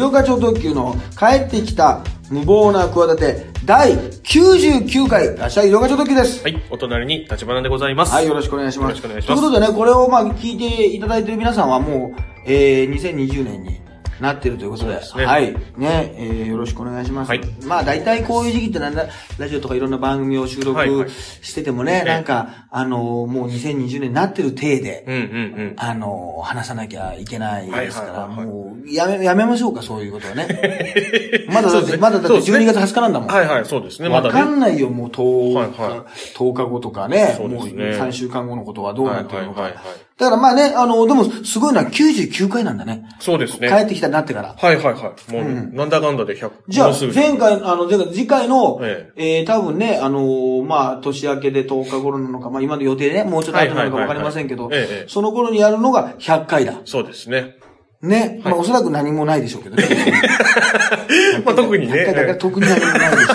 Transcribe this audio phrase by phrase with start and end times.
[0.00, 6.42] 有価超特急の帰ってきた無謀な企て第99回、らっしゃい、有価超特急です。
[6.42, 8.14] はい、お隣に立花でございます。
[8.14, 8.88] はい、よろしくお願いします。
[8.88, 13.78] よろしくお願いしますということでね、これをまあ聞いていただいている皆さんはもう、えー、2020年に
[14.20, 15.52] なってるということで、ですねはい。
[15.76, 17.28] ね、えー、よろしくお願いします。
[17.28, 19.06] はいまあ大体こういう時期ってなんだ、
[19.38, 25.24] ラジオとかいろんな番組を収録はいはいしててもね、ええなんか、あのーもう2020年になってる体で、うんうんう
[25.72, 25.74] ん。
[25.76, 31.46] あのー話さなきゃいけないですから、はいはいはいはいもう、やめ、やめましょうか、そういうことはね。
[31.48, 33.28] まだだって、まだだってそうですね12月20日なんだもん。
[33.28, 34.34] はいはい、そうですね、まわだね。
[34.34, 36.00] かんないよ、もう10日、はいはい
[36.36, 37.34] 10日後とかね。
[37.36, 39.62] そうですねもう3週間後のことはどうなってるのか。
[39.62, 43.08] はいはいはいはいだからまあね、あの、でも、すごいのは99回なんだね。
[43.20, 43.68] そうですね。
[43.68, 44.54] 帰ってきたなってから。
[44.54, 45.32] はいはいはい。
[45.32, 54.70] もう、なんだかんだで100、じゃあ前回、あの、次回の、ええー、多分ね、あのーまあ、年明けで10日頃なのか、まあ、今の予定でね、もうちょっと後なのかわかりませんけど
[55.06, 56.74] その頃にやるのが100回だ。
[56.84, 57.56] そうですね。
[58.02, 58.42] ね。
[58.44, 59.84] まあ、おそらく何もないでしょうけどね。
[61.44, 63.32] まあ特にね100回だから特に何もないでしょ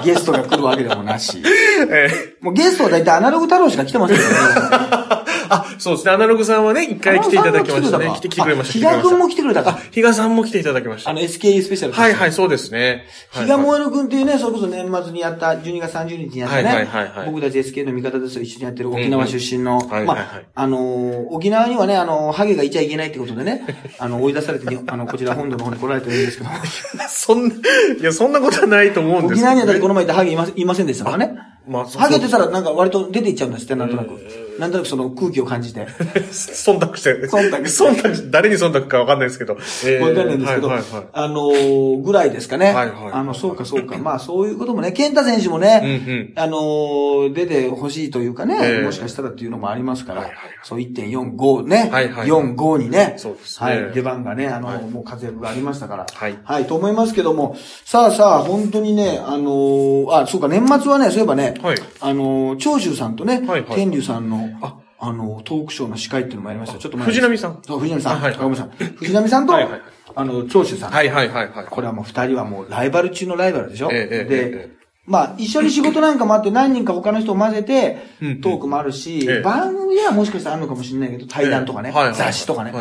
[0.00, 0.04] う。
[0.04, 1.42] ゲストが来るわけでもなし。
[1.90, 2.08] え
[2.40, 5.27] もうゲストは大体アナログ太郎しか来てませんけどね。
[5.48, 6.12] あ、そうですね。
[6.12, 8.12] アナログさんはね、一回来ていただきましたね。
[8.14, 8.72] 来て、来てくれました。
[8.74, 9.78] 比嘉くんも来来てくれたか。
[9.90, 11.10] 比嘉さんも来ていただきました。
[11.10, 11.92] あの SKE スペシャル。
[11.92, 13.04] はいはい、そうですね。
[13.30, 23.64] 比嘉萌えくんっていうね、それこそ年末にやった、12月30日にやったはいはいねはいはい、僕たち SK の味方ですよ、一緒にやってる沖縄出身のまはいはいあ、あのー、沖縄にはね、あの、ハゲがいちゃいけないってことでね、
[23.98, 26.50] あの、追い出されてに、あの、こちら本土の方に来られてるんですけど、
[27.08, 31.34] そんな、いや、そんなことはないと思うんですけど、沖縄にはだってこの前言ったハゲいまいませんでしたからね。
[31.68, 34.47] まあ、そうハゲてたらなんか割と出ていっちゃうんですって、なんとなく。
[34.58, 35.86] なんとなくその空気を感じて。
[36.30, 39.56] 忖度して、忖度忖度、誰に忖度かわかんないですけど。
[39.84, 41.04] えーわかんないんですけど、はいはいはい。
[41.12, 42.66] あのーぐらいですかね。
[42.66, 43.96] はいはいはいあの、そうかそうか。
[43.98, 46.32] まあそういうこともね、健太選手もね、うんうん。
[46.36, 50.50] あのー出てほしいというかね、ええもしかしたらっていうのもありますから、はいはいはい。
[50.62, 53.66] そう1.45ね、はいはい4、5にね、そうですね。
[53.66, 54.84] はい、出番がね、あの、はい。
[54.84, 56.38] もう活躍がありましたから、はい。
[56.44, 61.76] はい、と思いますけども、さあさあ、本当にね、あのーあ、そうか、年末はね、そういえばね、はい。
[62.00, 63.74] あのー長州さんとね、はいはい。
[63.74, 66.78] 天竜さんの、ああの、トークショーの司会っていうのもやりました。
[66.78, 67.62] ちょっと藤波さん。
[67.64, 68.16] そう、藤波さん。
[68.18, 68.34] あはい。
[68.34, 68.84] ごめんなさい。
[68.84, 69.72] 藤波さんと、はいはい。
[69.72, 69.80] はい
[70.14, 70.90] あの、長州さん。
[70.90, 71.66] はいはいはいはい。
[71.66, 74.70] これはもう二人はもうライバル中のライバルでしょ、ええええで、え。
[74.74, 77.98] えまあ、一緒に仕事なんかもあって何人か他の人を混ぜて
[78.42, 79.40] トークもあるし、ええ。
[79.40, 82.72] 番組ではもしかしたらあるのかもしれないけど、対談とかね、雑誌とかね、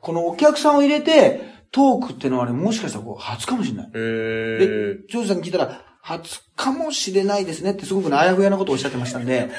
[0.00, 1.40] このお客さんを入れて、
[1.72, 3.90] トークってのはね、もしかしたらこう初かもしれない。
[3.94, 3.98] え。
[3.98, 9.50] でー、、ジョージさんに聞いたら、初かもしれないですねってすごくねあやふやなことをおっしゃってましたんで、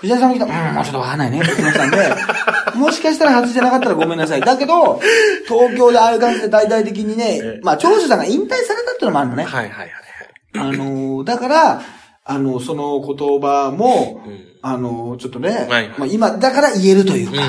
[0.00, 0.46] 藤谷さんも聞いた。
[0.46, 1.40] ら、うん、もうちょっとわかんないね。
[1.40, 1.96] って言ってたんで、
[2.74, 4.40] もしかしたら初じゃなかったらごめんなさい。
[4.40, 5.00] だけど、
[5.46, 9.44] 東京でああいう感じで大々的にねええ、まあ、長州さんが引退されたってのもあるのね。
[9.44, 9.90] はいはいはい
[10.52, 11.80] あのー、だから、
[12.24, 14.50] あの、その言葉も、うん。
[14.62, 17.42] あの、ちょっとね、はいまあ今、だから言えるというか。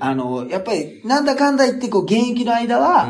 [0.00, 3.08] あの、やっぱり、なんだかんだ言って、こう、現役の間は、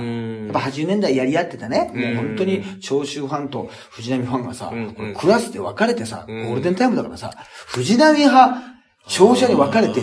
[0.51, 2.03] っぱ80年代やり合ってたね、うん。
[2.03, 4.73] もう本当に、長州ファンと藤波ファンがさ、
[5.17, 6.47] クラスで分かれてさ、うん。
[6.47, 7.33] ゴールデンタイムだからさ、
[7.67, 8.63] 藤波派、
[9.07, 10.01] 長者に分かれて、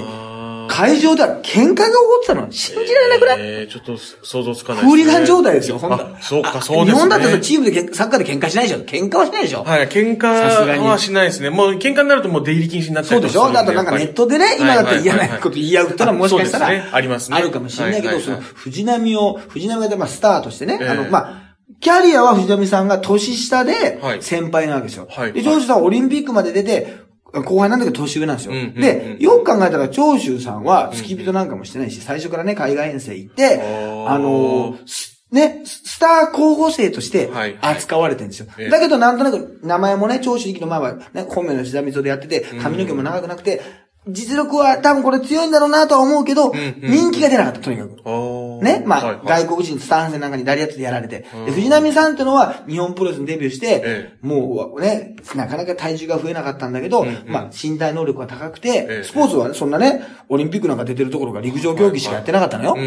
[0.78, 2.52] 会場では喧嘩が起こってたの？
[2.52, 6.94] 信じられなくない、えー、ちょっと想像つかないフーリガン状態ですよ、ほんとあそうか、あそうですね。
[6.94, 8.84] 日本だってさ、チームでサッカーで喧嘩しないでしょ。
[8.86, 11.50] 喧嘩はしないでしょ、はい、喧嘩はしないですね。
[11.50, 13.52] もう喧嘩になるともう出入り禁止になったそうでしょ。
[13.52, 17.38] だとなんかネットでね、今だって嫌なこと言い合うってのはもしかしたら、ありますね。
[17.38, 18.02] あるかもしれない。
[18.02, 24.24] けど、その藤波を、藤波がまあスターとしてね、ええあの、まあ、キャリアは藤波さんが年下ではい。
[24.24, 25.08] 先輩なわけですよ。
[25.10, 28.54] はいで、長州さんはオリンピックまで出て、後輩なんだけど年上なんですよ。
[28.54, 33.62] うんうんうんで、よく考えたら長州さんは付き人なんかもしてないし、最初からね、海外遠征行って、
[34.08, 37.76] あのーすね、ススター候補生としてはいはい。
[37.76, 38.48] 扱われてるんですよ。
[38.58, 38.70] ええ。
[38.70, 43.62] だけどなんとなく名前もね、長州力の前はね、本名の膝溝でやってて、髪の毛も長くなくて、
[44.10, 47.98] 実力は多分これ強いんだろうなとは思うけど、人気が出なかった、とにかく。
[48.06, 49.46] あね、まあ、はいはい。
[49.46, 51.26] 外国人スターン戦なんかにダリアッツでやられて。
[51.34, 51.46] うん。
[51.46, 57.24] で、藤波さんってのは日本プロレスにデビューして、えもうね、なかなか体重が増えなかったんだけど、うんうん。
[57.28, 59.04] まあ、身体能力が高くて、ええ。
[59.04, 62.78] スポーツはねそんなね、オリンピックなんか出てるところが陸上競技しかやってなかったのよ。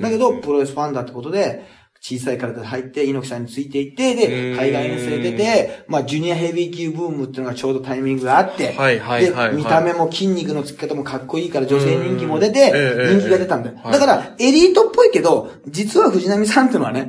[0.00, 1.64] だけど、プロレスファンだってことで、
[2.08, 12.70] 小さい体で入って、猪木さんについていって、うで、ん海外遠征出て、まあ、ジュニアヘビー級ブームっていうのがちょうどタイミングがあって、はいはいはいはいで、見た目も筋肉のつき方もかっこいいから女性人気も出て
[13.10, 13.78] 人気が出たんだよ。
[13.82, 17.06] はいだから、エリートっぽいけど、実は藤波さんっていうのはね。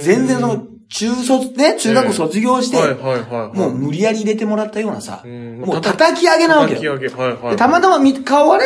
[0.00, 2.76] 全然その、中卒、ね、中学校卒業して。
[3.54, 6.80] もう無理やり入れてもらったようなさ、んもう叩き上げなわけよ。
[6.98, 7.50] 叩き上げ、はいはい。
[7.52, 8.64] でたまたま見顔はね。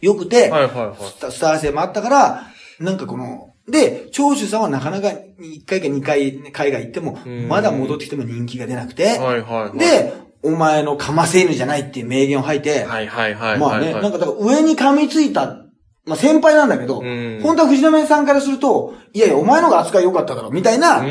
[0.00, 0.96] 良くて、はいはいはい。
[1.32, 2.42] スター性もあったから、
[2.78, 9.78] なんかこの、で、長州さんはなかなか1回か2回海外行ってもん、まだ戻ってきても人気が出なくて、はいはいはい。
[9.78, 10.12] で、
[10.42, 13.58] お前のかませ犬じゃないっていう名言を吐いて、はいはいはいはい。
[13.58, 15.66] まあね、なんかだから上に噛みついた、
[16.06, 21.04] まあ先輩なんだけど、ん本当は藤波さんからすると、いやいや、お前の方が扱い良かっただろ、みたいな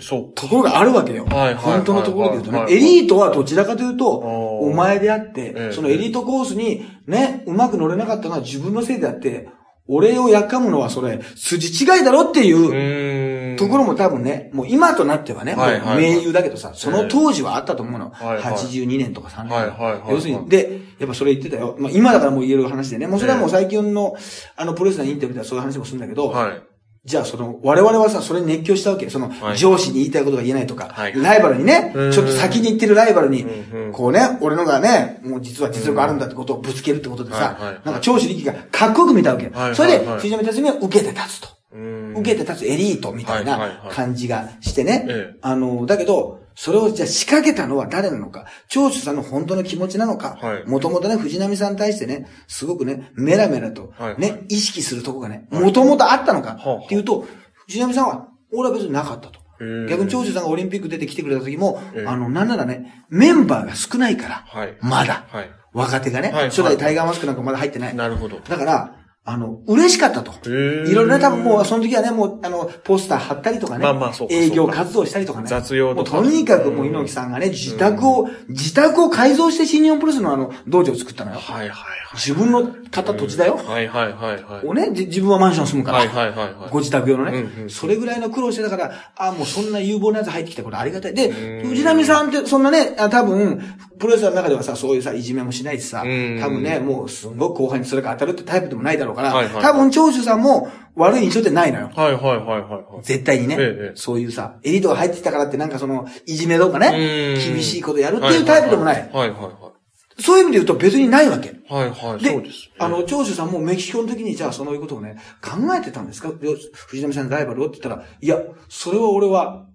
[0.00, 0.34] そう。
[0.34, 1.24] ところがあるわけよ。
[1.24, 2.70] はいはいはい本当のところで言うとねは。
[2.70, 9.48] いエリートはどちらかというと、お前であっええて、そのエリートコースにね、うまく乗れなかったのは自分のせいであって、
[9.88, 13.56] 俺をやっかむのはそれ、筋違いだろっていう。
[13.56, 18.10] ところも多分ね、もう今となってはね、もうはいはいはい名優だけどさ、その当時はあったと思うの。
[18.10, 19.52] はいはい82年とか3年。
[19.52, 21.76] はいはいはいはい要するに、で、やっぱそれ言ってたよ。
[21.78, 24.16] まあ今だからもう言える話でね、もうそれはもう最近の、
[24.56, 26.62] あの、プロレスのインタビューではそういう話もするんだけど、はい。
[27.06, 29.08] じゃあその、我々はさ、それに熱狂したわけ。
[29.08, 29.56] そのは、い。
[29.56, 31.14] 上司に言いたいことが言えないとか、はい。
[31.14, 32.12] ライバルにね、うん。
[32.12, 39.46] ちょっと先に行ってるライバルにうんうん、こうね、俺のがね、もう実は実力あるんだってことをぶつけるってことでさはいはいはい、なんか長司力がかっこよく見たわけ。
[39.46, 39.72] はいはいは。
[39.72, 39.76] い。
[39.76, 41.40] それで、藤波辰巳は受けて立つ。
[41.40, 41.48] と。
[41.72, 43.94] うーん受けて立つエリートみたいはいはいはない。
[43.94, 45.06] 感じがしてね。
[45.08, 45.38] ええ。
[45.42, 54.20] あの、だけど、それをじゃあ仕掛けたのは誰なのか、長州さんの本当の気持ちなのかはい、もともとね、藤波さんに対してね、すごくね、メラメラとはいはい。
[54.20, 57.26] ね、意識するとこがね、もともとあったのかはあっていうと、
[57.66, 59.40] 藤波さんは、俺は別になかったと。
[59.88, 65.26] 逆に長州さんがオリンピック出てきてくれた時もええ、あの、なんならね、メンバーが少ないからはい、まだ。
[65.28, 65.50] はい。
[65.72, 66.36] 若手がねはい。
[66.36, 67.94] はい、初代タイガーマスクなんかまだ入ってない。
[67.94, 68.40] なるほど。
[68.40, 68.95] だから、
[69.28, 70.32] あの、嬉しかったと。
[70.48, 75.48] いろいろね、多分もう、その時はね、もう、あの、ポスター貼ったりとかね、まあまあそうか営業活動したりとかね。
[75.48, 81.38] 雑用とかもうとにかくもう猪木さんがね、自宅を、自宅を改造して新日本プロレスのあの、道場を作ったのよ。
[81.40, 81.78] はいはいはい。
[82.14, 83.56] 自分の買った土地だよ。
[83.56, 84.66] はいはいはいはい。
[84.66, 85.98] をね、じ自分はマンション住むから。
[85.98, 86.70] はいはいはいはい。
[86.70, 91.14] ご自宅用のね、うんうんそれぐらいの苦労してたから、あもうそんな有望なやつ入ってきたこれありがたい。
[91.14, 91.28] で
[91.62, 93.60] う、ん藤波さんってそんなね、あ多分、
[93.98, 101.90] プロレスの中ではさ、そういうさ、いじめもしないしさ、うん多分ね、もうすんごく後輩にそれが当たるってタイプでもないだろうから、はいはい多分長州さんも悪い印象ってないのよ。
[101.94, 103.02] はいはいはいはいはい。
[103.02, 109.10] 絶対にね、ええそういうさ、エリートが入ってきたからってなんかその、いじめとかね、うん厳しいことやるっていうタイプでもない。
[109.12, 109.72] はいはいは
[110.18, 111.48] そういう意味で言うと別にないわけ。
[111.50, 111.52] い。
[111.68, 112.70] はいはい、で、そうです。
[112.78, 116.28] あの、長州さんもメキシコの時に、じゃあそういうことをね、考えてたんですか？
[116.28, 116.34] よ
[116.72, 118.38] 藤波さんのライバルをって言ったら、いや、
[118.70, 119.66] それは俺は、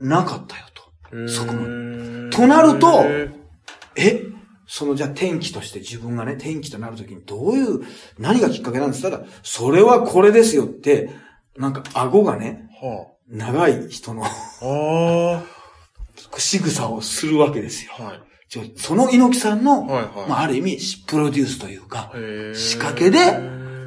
[0.00, 1.28] なかったよと。
[1.28, 2.30] そこまで。
[2.30, 3.04] でとなると
[3.96, 4.22] え？
[4.80, 7.82] そのじゃあ天気として自分がね、天気となる時にどういう、
[8.18, 9.20] 何がきっかけなんですか？
[9.42, 11.10] それはこれですよって、
[11.58, 14.30] なんか顎がね、は長い人のあ。
[14.62, 15.42] あ
[16.38, 17.92] 仕草をするわけですよ。
[17.98, 18.02] あ。
[18.04, 18.22] はい。
[18.76, 22.14] その猪木さんの、はいはいまあある意味、プロデュースというか、
[22.54, 23.18] 仕掛けで、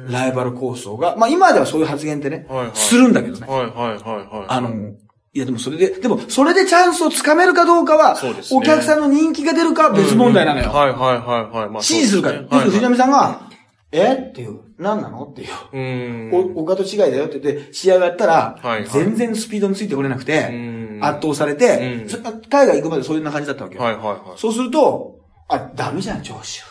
[0.08, 3.48] ライバル構想が、まあ今ではそういう発言ってね、はいはいするんだけどね。
[3.48, 4.46] はいはいはいはい。
[4.48, 4.94] あの、
[5.34, 10.70] いやでもそれで、でもそれでチャンスをつかめるかどうかは、そうですねお客さんの人気が出るかは別問題なのよ。
[10.70, 11.70] はいはいはいはい。
[11.70, 12.38] まあ支持するから。
[12.38, 13.50] そうですね要するに藤波さんが、
[13.90, 14.14] え？
[14.14, 15.24] っていう、何なの？
[15.24, 15.48] っていう。
[15.72, 16.54] うん。
[16.56, 23.82] お、岡と違いだよって言って、試合をやったらはいはい、全然スピードについてこれなくてうん、圧倒されてうん、そ海外行くまでそういうような感じだったわけよ。
[23.82, 24.18] はいはいはい。
[24.36, 26.62] そうすると、あ、ダメじゃん、長州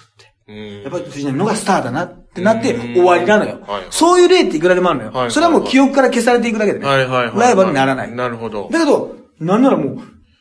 [0.48, 3.60] やっぱり藤波のがスターだなってなってうん終わりなのよ。
[3.90, 5.12] そういう例っていくらでもあるのよ。
[5.12, 6.86] はいはいそれはもう記憶から消されていくだけでね。
[6.86, 7.40] はいはいはい。
[7.40, 8.12] ライバルにならない。
[8.12, 8.68] なるほど。
[8.72, 9.98] だけど、なんならもう、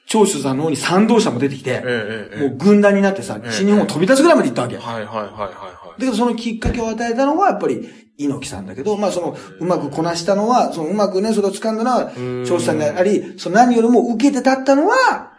[0.07, 2.49] 長州さんの方に賛同者も出てきて、ええええ。
[2.49, 4.77] もう軍団になってさえ、え新日本を飛び出すぐらいまで行ったわけ。
[4.77, 6.01] だはいはいはいはいはい。
[6.01, 7.89] けどそのきっかけを与えたのはやっぱり
[8.19, 15.33] 猪木さんだけど、まあその、うまくこなしたのは、そのうまくね、それを掴んだのはん、長州さんであり、その何よりも受けて立ったのは、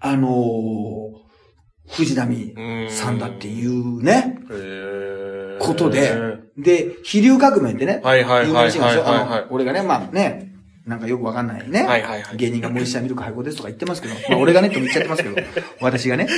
[0.00, 1.03] あのー
[1.88, 2.54] 藤波
[2.88, 10.52] さんだっていうね、へーことで、で、飛竜革命ってね、はいはいはい俺がね、まあね、
[10.86, 11.84] なんかよくわかんないね。
[11.84, 12.36] はいはいはい。
[12.36, 15.36] 芸人が森下ミルク配合ですとか言ってますけど、まあ俺がねって言っちゃってますけど、
[15.80, 16.28] 私がね。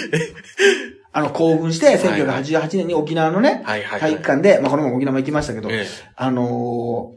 [1.13, 4.01] あの、興奮して、1988年に沖縄のね、はいはいはい。
[4.01, 5.87] 体育館で、まあこの前も沖縄も行きましたけど、ええ。
[6.15, 7.17] あのー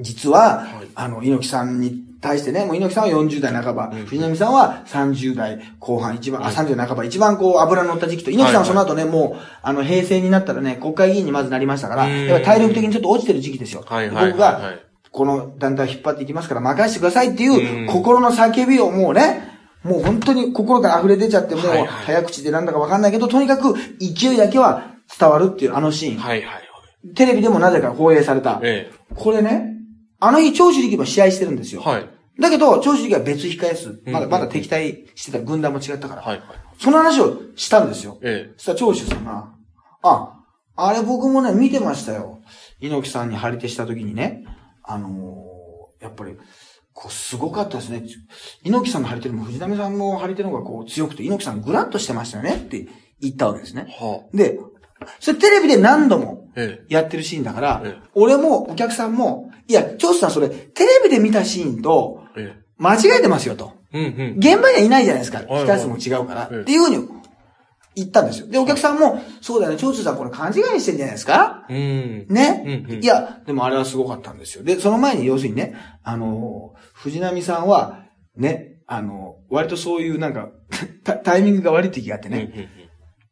[0.00, 0.88] 実は、はい。
[0.96, 12.24] あの、猪木さんに対してね、もう猪木さんは40代半ば、藤波さんは30代後半、一番、あ、30代半ば、一番こう、油乗った時期と、猪木さんはその後ね、もう、あの、平成になったらね、国会議員にまずなりましたから、うん。
[12.24, 13.84] やっぱり体力的にちょっと落ちてる時期ですよ。
[13.86, 14.32] はいはいはいはい。
[14.32, 14.60] 僕が、
[15.12, 17.86] この団体を引っ張っていきますから任せてくださいっていううん。
[17.86, 19.52] 心の叫びをもうね、
[19.82, 26.18] もう本当に心から溢れ出ちゃって、もう早口でなんだかわかんないけど、とにかく勢いだけは伝わるっていうあのシーン。
[26.18, 27.14] はいはいはい。
[27.14, 28.60] テレビでもなぜか放映された。
[28.62, 28.90] え。
[29.14, 29.74] これね、
[30.20, 31.82] あの日、長州力も試合してるんですよ。
[31.84, 31.88] え。
[31.88, 32.10] はい。
[32.40, 34.02] だけど、長州力は別控え室。
[34.06, 36.22] まだ、うんまだ敵対してた軍団も違ったから。
[36.22, 36.46] はいはい。
[36.78, 38.18] その話をしたんですよ。
[38.22, 39.52] えそしたら長州さんが、
[40.02, 40.40] あ、
[40.76, 42.40] あれ僕もね、見てましたよ。
[42.80, 44.44] 猪木さんに張り手した時にね、
[44.82, 45.54] あのー
[46.04, 46.36] やっぱり、
[46.92, 48.02] こう、すごかったですね。
[48.62, 52.86] 猪木さんの張り手も藤波さんの張り手の方がこう強くて、猪木さんグラッとしてましたよねって
[53.20, 54.04] 言ったわけですねえ。。
[54.04, 54.58] はで、
[55.18, 56.43] それテレビで何度もあ。
[56.43, 56.43] え
[56.88, 62.54] やってるシーンだからええ、俺もお客さんも、いや、長州さんそれ、テレビで見たシーンとえ。
[62.58, 63.72] え間違えてますよと。
[63.92, 65.40] 現場にはいないじゃないですか。
[65.40, 66.48] いはい控え室も違うから。
[66.50, 67.08] ええっていうふうに
[67.94, 68.48] 言ったんですよ。
[68.48, 71.64] で、お客さんも、そうだよね、長州さんこれ勘違いしてんじゃないですか？
[71.68, 72.26] うん。
[72.28, 74.64] ね、うんうんいや、でもあれはすごかったんですよ。
[74.64, 78.00] で、その前に要するにね、あの、藤波さんは、
[78.36, 80.48] ね、あの、割とそういうなんか、
[81.04, 82.34] タタイミングが悪い時があってうん。
[82.34, 82.68] ね、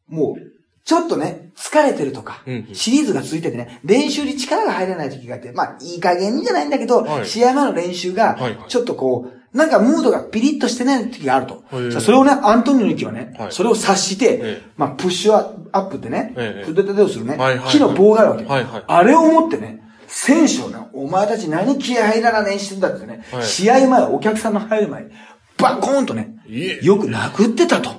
[0.07, 0.52] もう、
[0.85, 7.25] ちょっとね、疲れてるとかシリーズが続いててね、練習に力が入らない時があって、まあ、いい加減にじゃないんだけど、はい。
[7.25, 8.37] 試合前の練習が
[8.67, 11.63] ちょっとこう、なんかムードがピリッとしてない時があると。
[12.01, 13.51] それをね、アントニオ猪木はねは、い。
[13.51, 17.37] それを察してええ、まあ、プッシュアップってねええ、筆立てをするね
[17.69, 18.83] 木の棒があるわけ。
[18.85, 23.43] あれを持ってね、選手をね、お前たち何気合入らな練習だってね、はい。
[23.43, 25.11] 試合前、お客さんの入る前に、
[25.57, 26.35] バコーンとね
[26.81, 27.91] よく殴ってたと。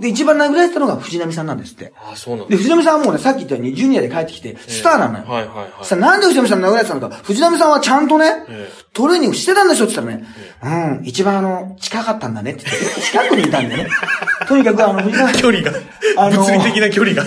[0.00, 1.92] で、一番殴られてたのが藤波さんなんですって。
[1.96, 2.58] あ、そうなんで、だ。
[2.58, 5.24] 藤波さんはもうね、さっき言ったように、ジュニアで帰ってきて、スターなのよ。
[5.26, 5.84] はいはいはい。
[5.84, 7.16] さあ、なんで藤波さん殴られてたのか。
[7.22, 13.90] 藤波さんはちゃんとねええ、トレーニングしてたんでしょって言ったらね、うん、一番あの、近かったんだねって言って、近くにいたんだよね。
[14.48, 15.78] とにかくあの、藤波距離が、
[16.16, 17.24] あの物理的な距離が。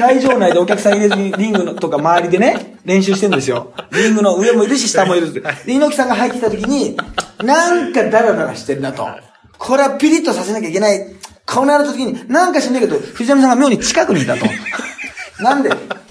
[0.00, 3.72] 会場内でお客さん入れずにリングのとか周りでね、練習してんですよ。
[3.92, 5.30] リングの上もいるし、下もいる。
[5.32, 6.96] で、猪木さんが入ってきた時に、
[7.44, 9.06] なんかダラダラしてるなと。
[9.58, 11.00] これはピリッとさせなきゃいけない。
[11.50, 14.46] こうなる時に、なんか知んないけど、藤波さんが妙に近くにいたと。
[15.42, 15.70] なんで、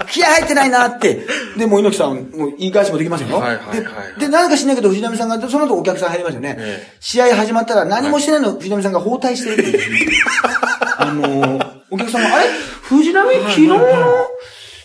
[0.09, 1.25] 気合入ってないなって。
[1.55, 3.39] で、もう猪木さん、もう言い返しもできますよ。
[3.39, 3.83] はいはいはいは
[4.17, 6.55] いで、で、なんか知んないけど、藤波さんが、その後お客さん入りましたよね。
[6.59, 10.11] ええ試合始まったら何もしてないの、藤波さんが包帯してるっていう。
[10.97, 12.45] あのー、お客さんが、あれ？
[12.83, 13.33] 藤波？
[13.35, 13.79] 昨日の？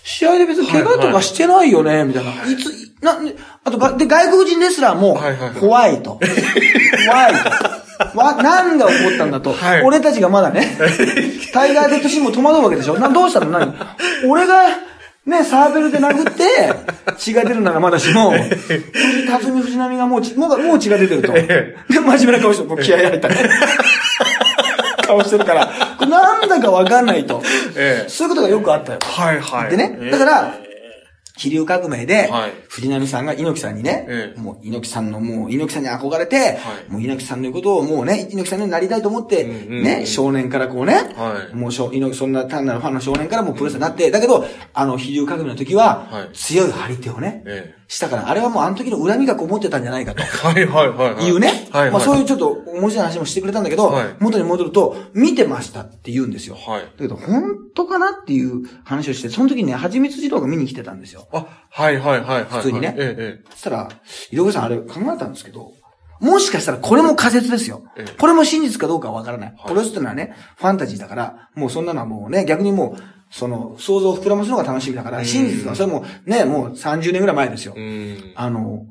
[0.05, 2.31] 試合で別に怪我とかしてないよねみたいな。
[2.31, 3.19] いつ、な、
[3.65, 6.19] あとが、で、外国人レスラーもはいはいはい、怖いと。
[7.07, 8.19] 怖いと。
[8.19, 9.53] わ、何が起こったんだと。
[9.53, 10.77] はい俺たちがまだね、
[11.53, 13.51] タイガーデッドシーンも戸惑うわけでしょな、どうしたの？
[13.51, 13.75] 何？
[14.27, 14.65] 俺が、
[15.27, 16.45] ね、サーベルで殴って、
[17.17, 18.35] 血が出るならまだしも、
[19.31, 21.33] 辰巳藤波がもう血、もうもう血が出てると。
[21.33, 23.37] で、真面目な顔して、もう気合入ったね。
[25.07, 25.71] 顔してるから、
[26.07, 27.43] なんだかわかんないと。
[27.77, 28.99] ええそういうことがよくあったよ。
[29.03, 29.71] はいはい。
[29.71, 30.55] でね、だから、
[31.37, 34.41] 気流革命ではい、藤波さんが猪木さんにねえ、え。
[34.41, 41.55] もう猪木さんのもう猪木さんに憧れて、もう猪木さんのことをもうね、猪木さんになりたいと思って、うんうんうんね、少年からこうねは、い。
[41.55, 50.23] もう少猪木そんな単なるファンの少年からもうプロレスになって、だけど、あの、気流革命の時ははい、強い張り手をねえ、したから、あれはもうあの時の恨みがこもってたんじゃないかと。
[50.23, 51.27] はいはいはいはい。
[51.27, 51.69] いうね。
[51.71, 51.91] はいはい。
[51.91, 56.55] まあそういうちょっと面白い話もしてくれたんだけど、はい元に戻ると、見てましたって言うんですよ。
[56.55, 61.29] はいだけど、本当かなっていう話をして、その時にね、はちみつ二郎が見に来てたんですよ。
[61.33, 62.45] あ、はいはいはいはい。
[62.45, 63.89] 普通にねえええそしたら、
[64.31, 65.73] 井上さんあれ考えたんですけど、
[66.21, 68.17] もしかしたらこれも仮説ですよええ。
[68.19, 69.51] これも真実かどうかはわからない。
[69.51, 77.75] いプロレスってのはね、ファンタジーだから、もうそんなのはもうね、逆にもう、その、想像を膨らますのが楽しみだから、真実はそれもね、もう30年ぐらい前ですよ。
[78.37, 78.87] あの、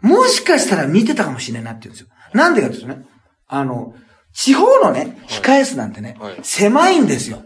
[0.00, 2.08] もしかしたら見てたかもしれないなって言うんですよ。
[2.34, 3.04] なんでかっていうとね、
[3.46, 3.94] あの、
[4.32, 7.42] 地方のね、控え室なんてね、はい狭いんですよ。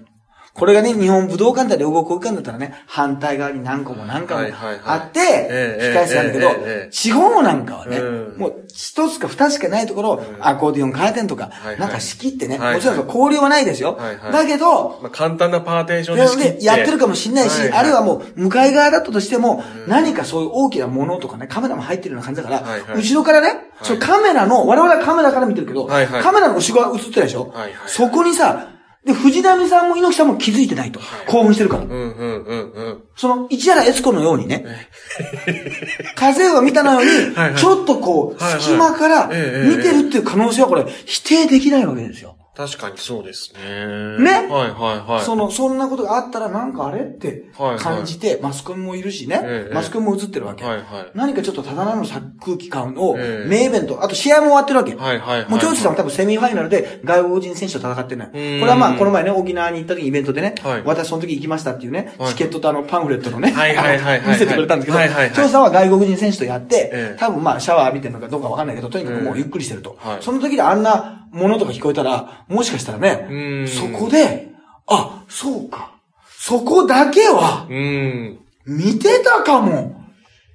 [0.54, 4.40] これがね、日本武道館だり両国国館だったらね、反対側に何個も何個も
[4.84, 8.38] あって、ええ控え室なんだけど地方なんかはねう、ん。
[8.38, 13.98] もう一つか二つしかないところ、アコーディオンカーテンとかなんか仕切ってね、もちろん交流はないですよ。
[14.30, 16.58] だけど、まあ簡単なパーテーションで仕切って。
[16.58, 27.54] で、やってるかもしれないし、あるいはもう、向かい側だったとしても、何かそういう大きなものとかね、カメラも入ってるような感じだから、後ろからね、そのカメラの、我々はカメラから見てるけど、カメラの後ろが映ってるでしょ、
[27.86, 28.68] そこにさ、
[29.04, 31.00] で、藤波さんも猪木さんも気づいてないと。
[31.26, 31.82] 興奮してるから。
[31.82, 33.02] うんうんうんうん。
[33.16, 34.64] その、市原悦子のようにね、
[36.14, 37.04] 風を見たのよう
[37.52, 42.36] に、ちょっとこう、隙間からええ見てるっていう可能性はこれ、否定できないわけですよ。
[42.54, 44.18] 確かにそうですね。
[44.18, 44.30] ね？
[44.46, 45.24] はいはいはい。
[45.24, 47.78] その、そんなことがあったらなんかあれってはいはい。
[47.78, 50.62] 感じて、マスコミもいるしね、ええマスコミも映ってるわけ。
[50.62, 50.84] はいはい。
[51.14, 53.48] 何かちょっとただなの空気感を、ええ。
[53.48, 54.94] 名イベント、あと試合も終わってるわけ。
[54.94, 55.48] はいはいはい。
[55.48, 58.30] もう、ジョージさんは多分セミファイナルで外国人選手と戦ってるのよ。
[58.32, 60.82] こんれはまあ、この前ね、沖縄に行った時イベントでね、はい。
[60.84, 62.28] 私その時行きましたっていうね、はい。
[62.32, 65.34] チケットとあのパンフレットのね、はいはいはい見せてくれたんですけど、はいはいはい。
[65.34, 67.16] ジョージさんは外国人選手とやって、ええ。
[67.18, 69.96] 多分まあ、シャワー浴びてるのかどうかわかんないけど、とにかくもうゆっくりしてると。
[69.98, 74.50] はいその時であんなものとか聞こえたら、もしかしたらね、うんそこで、
[74.86, 75.92] あ、そうか。
[76.26, 78.38] そこだけは、うん。
[78.66, 80.02] 見てたかも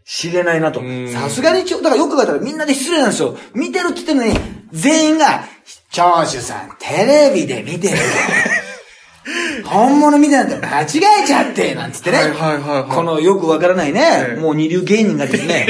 [0.05, 1.09] しれないなとん。
[1.09, 3.35] さすがにちょ、だからよく考えたらみんなで失礼なんですよ。
[3.53, 4.39] 見てるって言ってるのに、
[4.71, 5.43] 全員が、
[5.91, 8.03] 長州さん、テレビで見てるよ。
[9.65, 10.85] 本物見てなんて間違
[11.23, 12.17] えちゃって、なんつってね。
[12.17, 15.67] はいはいはいはいこのよくわからないね、ええもう二流芸人がですね、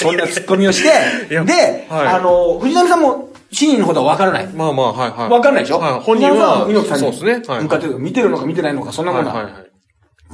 [0.00, 0.88] そんなツッコミをしいて、
[1.34, 4.46] やで、はいあの、藤波さんも真意のことはわからない。
[4.48, 5.30] まあまあ、はいはい。
[5.30, 5.78] わかんないでしょ？
[5.78, 6.00] はい。
[6.00, 7.42] 本人は、藤波さんそうですね。
[7.46, 7.62] はい。
[7.62, 9.32] 向かってる見てるのか見てないのか、そんなもんだ。
[9.32, 9.68] はいはいはい。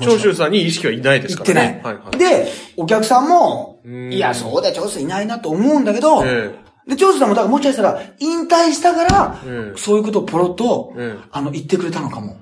[0.00, 1.80] 長州さんに意識はいないです言ってない。
[1.80, 1.98] からね。
[2.00, 2.18] はいはい。
[2.18, 6.54] で、お客さんも、うんいや、そうだよ、長州さんいないなと思うんだけど、え
[6.88, 12.36] で、長州さんもだからもしかしたら、引退したから、ええそういうことをポロッと、ええあの、言ってくれたのかも。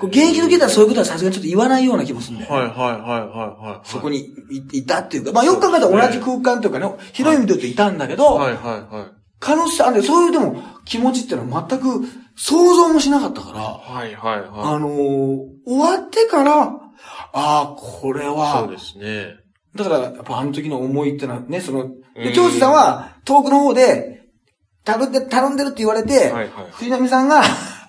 [0.00, 2.56] 現役の時だったらそういうことはさすがにちょっと言わないような気もするんだよね。
[2.56, 3.88] はいはいはいはいはい。
[3.88, 4.18] そこに
[4.72, 9.17] いいたっていうか、まあよく考えたら同じ空間というかね、広い意味で言うといたんだけど、はいはいはい。
[9.40, 16.82] 可能性あるんで、そういうでも気持ちっていうのは全く想像もしなかったから、はいはいはあのー終わってから、あ
[17.32, 18.26] あ、これい。
[18.26, 19.36] は、そうですね。
[19.74, 24.22] だから、やっぱあの時の思いってのはね、その、うんで、教師さんは遠くの方で、
[24.84, 27.42] 頼んで、頼んでるって言われて、はいはい藤波さんが、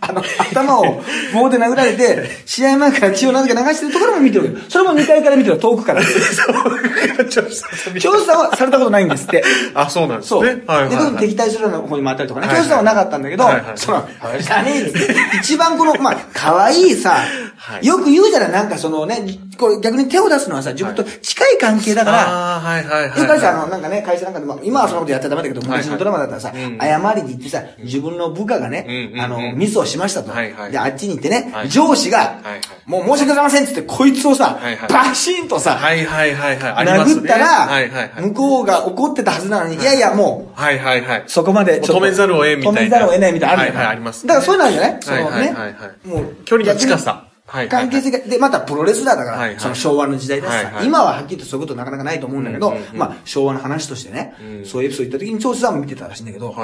[0.09, 6.01] あの、頭を棒で殴られて、試合前から血をなぜか流してるところも見てるそれも2階から見てる遠くから。
[6.03, 7.67] ちょっとさ
[7.99, 9.43] 教師さんはされたことないんですって。
[9.73, 10.45] あ、そうなんですそう。
[10.45, 10.55] ね。
[10.55, 11.15] で、はいはいはい。
[11.17, 12.47] 敵対するような方に回ったりとかね。
[12.47, 14.91] はいはなかったんだけど、はいはいその、だね、
[15.39, 17.11] 一番この、まあ、可愛いさ、
[17.57, 23.19] はいよく言うじゃない、なんかそのね、これ逆に手を出すのはさ、自分と近い関係だから、ああ、はいはいはい。
[23.19, 30.31] よくあの、なんかね、会社なんかでも、今はそんなことやっちゃダメだけど、はいはい昔のドラマだったらさ、うん謝りに行ってさ、自分の部下がねあの、ミスをしましたと。
[30.31, 36.85] はいはいで、あっちに行ってねは、い上司がはいはい、もう申し訳ございませんっつって、こいつをさはいは、いバシーンとさ、はいはいはいはい。
[36.85, 36.91] ね。
[36.93, 38.23] 殴ったらはいはいは、い。
[38.29, 41.23] 向こうが怒ってたはずなのに、いやいや、もう、はいはいはい。
[41.27, 46.07] そこまで止めざるを得んみたいな止めざるを得ないみたいなはいはいありますねだからそういうのあるじゃないそのはいはいねはいはい。
[46.07, 47.28] もう、距離の近さ。
[47.69, 54.65] 関係性が、で、またプロレスラーだから、その昭和の時代だしさ、今ははっきりとそういうことなかなかないと思うんだけど、まあ、昭和の話としてね、うん。
[54.65, 56.55] そういうエピソード行った時に長州さんも見てたらしいんだけど、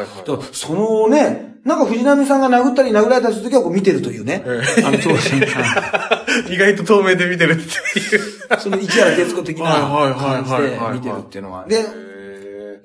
[0.51, 4.44] そのね、なんか藤波さんが殴ったり殴られたりする時はこう見てるというね、
[4.86, 6.46] あの長州さん。
[6.51, 8.22] 意外と透明で見てるっていう。
[8.60, 11.65] その市原徹子的なはいはいはい感じで見てるっていうのは。
[11.68, 11.82] で、へ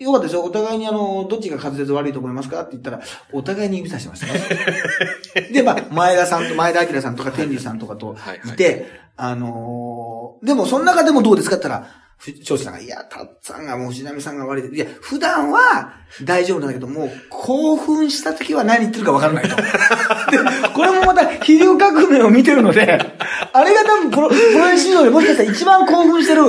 [0.00, 0.42] よかったですよ。
[0.42, 3.00] お互いにあの、どっちが滑舌悪いと思いますかって言ったら、
[3.32, 5.52] お互いに指さしてましたね。
[5.52, 8.16] で、まあ、前田さんと、前田明さんとか、天竜さんとかと
[8.46, 8.86] いて、
[9.18, 14.76] あのーでも、その中でもどうですかって言ったら、ふ長州さんが、いや、たっさんがもう藤波さんが悪いで。
[14.76, 15.92] いや、普段は
[16.22, 19.56] 大丈夫なんだけど、もう興奮した時は何言ってるか分からないと。
[19.56, 20.38] で、
[20.74, 22.98] これもまた、飛竜革命を見てるので、
[23.52, 26.42] あれが多分プロ、プロレス史上でもしかしたら一番興奮してる、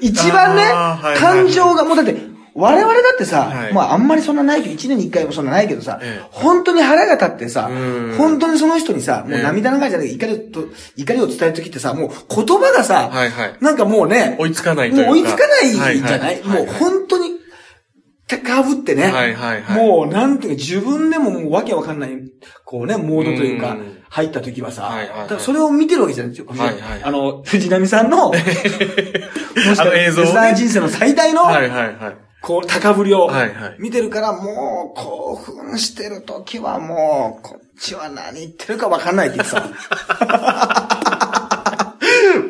[0.00, 3.72] 一番ねあーはいはいはい、感情が、もうだって、我々だってさ、はい。
[3.72, 6.28] まああんまりそんなないけど、一年に一回もそんなないけどさ、ええ。
[6.30, 10.64] 本当に腹が立ってさうん、本当にその人にさ、もうええ涙流しじゃなくて怒りと、
[10.96, 13.56] 怒りを伝えるときってさ、もう言葉がさ、はいはい。
[13.60, 15.10] なんかもうね、追いつかないというか。
[15.10, 16.64] もう追いつかないじゃない、はいはい。
[16.66, 17.34] もう本当に、
[18.26, 19.86] 高ぶってね、はいはいはい。
[19.86, 22.10] もうなんていうか自分でももうわけわかんない、
[22.64, 25.18] こうね、モードというかうん、入った時はさ、はいはいはい。
[25.22, 26.32] だからそれを見てるわけじゃない？
[26.32, 26.46] ですよ。
[26.48, 27.02] はいはい。
[27.02, 28.40] あの、藤波さんの、 もし
[29.80, 30.30] あの映像をね。
[30.30, 32.16] レスラー人生の最大の、はいはいはい。
[32.44, 33.30] こう、高ぶりを
[33.78, 39.64] 見てるから、もう、興奮してる時はもう、こっちは何言ってるかわかんないって言ってさ。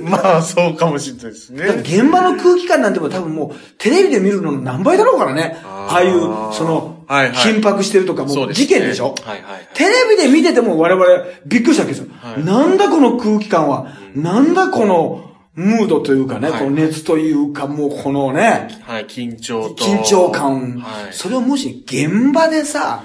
[0.00, 5.56] まあ、そうかもしれないですね現場の空気感なんてもう多分もう、テレビで見るのの何倍だろうからね。
[5.64, 6.20] あーああいう、
[6.52, 9.14] その、はいはい緊迫してるとか、もう事件でしょ？
[9.24, 11.06] はいはいはいテレビで見てても我々
[11.46, 12.08] びっくりしたわけですよ。
[12.18, 13.88] はいなんだこの空気感は？
[14.14, 19.84] なんだこのムードというかね、はいこの熱というか、もうこのね、はい、緊張と。
[19.84, 20.78] 緊張感。
[20.80, 21.12] はい。
[21.12, 23.04] それをもし現場でさ、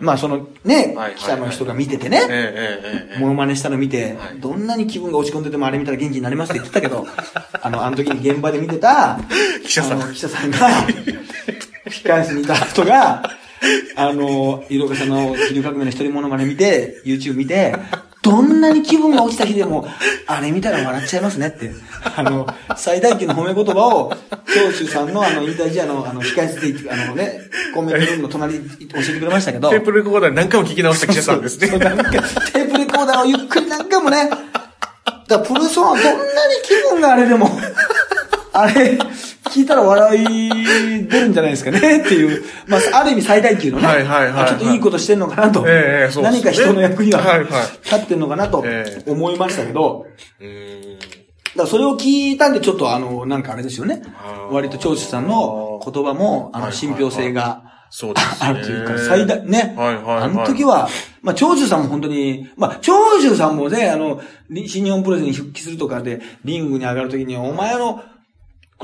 [0.00, 2.20] まあそのね記者の人が見ててね、
[3.18, 7.06] モノマネしたの見てはい、どんなに気分が落ち込んでてもあれ見たら元気になりますって言ってたけど、
[7.62, 9.18] あの、あの時に現場で見てた、
[9.64, 10.58] 記者さん記者さんが、
[11.86, 13.22] 控え室にいた人が、
[13.96, 17.74] あの、色岡さんの気流革命の一人モノマネ見て、YouTube 見て、
[18.24, 19.86] どんなに気分が落ちた日でも、
[20.26, 21.70] あれ見たら笑っちゃいますねって。
[22.16, 24.12] あの、最大級の褒め言葉を、
[24.46, 27.38] 長州さんのあの、引退試合の、あの、控え室であのね、
[27.74, 31.66] コメントルームの隣で教えてくれましたけど、テープレコーダー何回も聞き直した記者さんですね。
[31.66, 34.42] そうそうテープレコーダーをゆっくりなんかもね、だか
[35.28, 36.14] らプロレスはどんなに
[36.64, 37.50] 気分があれでも、
[38.54, 38.98] あれ、
[39.54, 44.48] 聞いたら笑い出るんじゃないですかねっていう、 まあ、ある意味最大級のね、はいはいはいはい。
[44.48, 46.42] ちょっといいことしてんのかなと、ええそうですね。
[46.42, 47.38] 何か人の役には
[47.84, 49.10] 立ってんのかなとええ。
[49.10, 50.06] 思いましたけど、
[50.40, 50.98] うーん。
[50.98, 54.02] だからそれを聞いたんでちょっとあの、なんかあれですよね。
[54.50, 58.48] 割と長州さんの言葉も、あの、信憑性が、そうですね。
[58.48, 59.72] あるというか、最大、ね。
[59.76, 60.22] はいはいはい。
[60.24, 60.88] あの時は、
[61.22, 68.02] まあ、長州さんも本当に、まあ、長州さんもね、あの、り新日本プロレスに復帰するとかで、リングに上がる時に、お前の、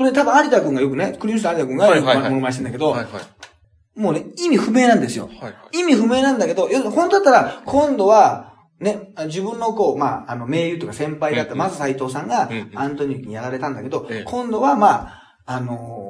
[0.01, 3.99] これ多分有田君がよくね、クリーンスター有田君がよくはいはいはいモノマネしてんだけど、はいはい。
[3.99, 5.27] もうね、意味不明なんですよ。
[5.27, 16.07] はいはい意味不明なんだけど、本当だったら、今度は、ね、自分のこう、まあ、あの、盟友とか先輩だった、まず斎藤さんがアントニオにやられたんだけどええ、今度はまあ、あの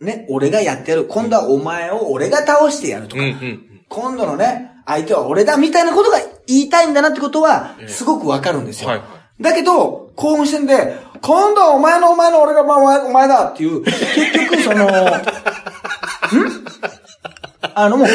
[0.00, 1.06] ーね、俺がやってやる。
[1.06, 3.40] 今度はお前を俺が倒してやるとうんか。
[3.42, 3.80] うん。
[3.88, 8.90] 今度のね、相手は俺だみたいなことが言いたいんだなってことはえ、えすごくわかるんですよ。
[8.90, 16.68] はいはだけど、興奮してんで、今度はお前のお前の俺がお前お前だっていう、結局その、 ん？
[17.74, 18.08] あのもう、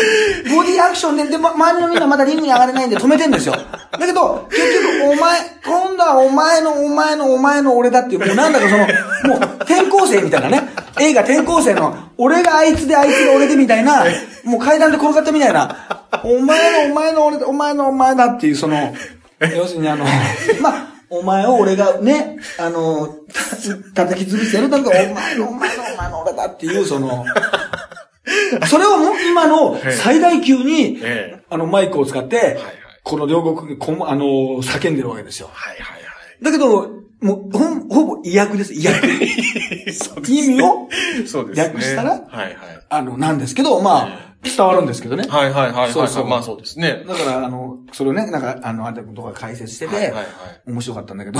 [0.55, 3.55] ボディアクションで、で、周りのみんなまだリングに上がれないんで止めてんですよ。
[3.91, 4.61] だけど、結
[5.01, 8.85] 局、お前、今度はお前のお前のお前の俺だっていう、もうなんだかその、
[9.39, 10.63] もう転校生みたいなね。
[10.99, 14.03] 映画転校生の、俺があいつであいつが俺でみたいな、
[14.43, 18.93] もう階段で転がったみたいな、お前のお前の俺、お前のお前だっていう、その、
[19.55, 20.05] 要するにあの、
[20.61, 23.07] まあ、お前を俺がね、あの、
[23.93, 27.25] た叩き潰してやるために、お前のお前のお前の俺だっていう、その、
[28.67, 32.57] それをもう今の最大級に、ええあの、マイクを使って、はい
[33.03, 34.25] この両国、こもあの、
[34.63, 35.49] 叫んでるわけですよ。
[35.51, 36.43] はいはいはい。
[36.43, 39.07] だけど、もう、ほん、ほぼ違約です、違約。
[39.93, 40.89] そう意味を、
[41.27, 41.67] そうですね。
[41.67, 42.55] 訳したらはいはい。
[42.89, 45.25] あの、なんですけど、まあ、伝わるんですけどね。
[45.27, 45.91] はいはいはいはい。
[45.91, 46.27] そうそう。
[46.27, 47.03] まあそうですね。
[47.07, 50.25] だから、あの、それをね、なんか、あの、あれとか解説してて、はいはいはい。
[50.67, 51.39] 面白かったんだけど、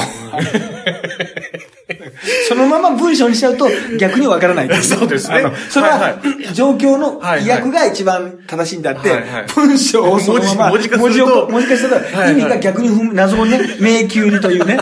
[2.48, 3.68] そのまま文章にしちゃうと
[4.00, 5.44] 逆にわからないそうですね。
[5.70, 6.14] それは、はい
[6.54, 9.46] 状況の意訳が一番正しいんだって、はいはい。
[9.48, 11.22] 文章をそのまま文字文字
[11.68, 14.78] 化したら、意味が逆に謎をね、迷宮にというね、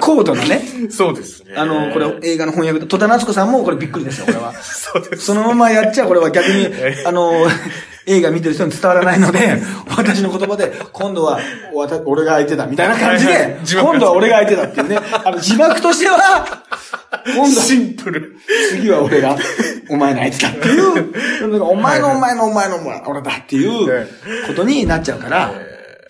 [0.00, 1.54] 高度なね、そうですね。
[1.56, 4.52] あの、これ映画の翻訳で、戸田夏子さんもこれびっくりですよ、これは。
[4.62, 5.26] そうです。
[5.26, 6.68] そのままやっちゃこれは逆に、
[7.06, 7.46] あの、
[8.06, 9.56] 映画見てる人に伝わらないので、
[9.96, 11.38] 私の言葉で、今度は、
[11.74, 14.98] わた俺が相手だ、みたいな感じで今度は俺が相手だっていうね。
[15.24, 16.64] あの、字幕としては、
[17.26, 18.36] 今度は、シンプル。
[18.70, 19.36] 次は俺が、
[19.88, 24.08] お前の相手だっていう、 お前のお前のお前のお前俺だっていう
[24.46, 25.52] ことになっちゃうから、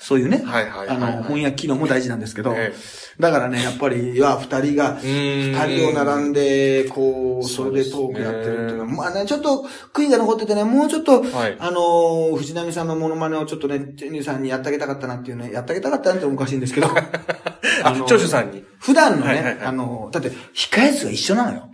[0.04, 1.12] そういうね、はいはいはいはい。
[1.14, 2.74] あの、翻訳機能も大事なんですけどえ、
[3.18, 9.64] だからね、やっぱり、は、二人が、二人を並んで、こう、それでトークやってるっていうのは、まあね、ちょっと
[9.94, 11.56] 悔いが残っててね、もうちょっと、はい。
[11.58, 16.88] あのー、藤波さんのモノマネをちょっとね、ジェニーさんにやってあげたかったなっていうね、やってあげたかったなっておかしいんですけど、
[17.82, 18.62] あ、長州さんに。
[18.80, 19.58] 普段のね、はいはいはい。
[19.64, 21.70] あのー、だって、控え室が一緒なのよ。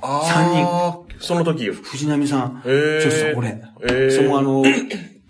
[0.00, 1.16] あ三人。
[1.20, 1.70] その時。
[1.70, 3.00] 藤波さん、へー。
[3.02, 4.16] ちょっとさ、俺、へー。
[4.16, 4.64] そのあの、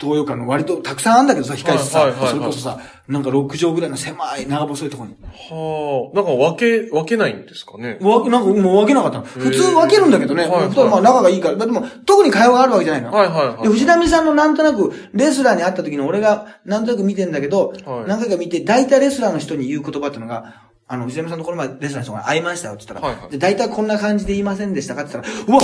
[0.03, 5.17] 東洋館の割とたくさんあるんだけどさ、控室さ、はいはいはいはいそれこそさ、なんか6畳ぐらいの狭い長細いところに。
[5.23, 6.17] はあ。
[6.17, 7.99] なんか分け、分けないんですかね？
[8.01, 9.25] わ、なんかもう分けなかったの。
[9.25, 10.43] 普通分けるんだけどね。
[10.43, 11.57] はいはい普通はまあ仲がいいから。
[11.57, 13.13] でも、特に会話があるわけじゃないの。
[13.13, 25.63] はいはいはいで、藤波さんのなんとなく、レスラーに会った時に俺がなんとなく見てんだけど、はい何回か見て、大体レスラーの人に言う言葉っていうのが、あの、藤波さんとこの前レスラーの人が会いましたよって言ったら、はいはいで大体こんな感じで言いませんでしたかって言ったら、うわ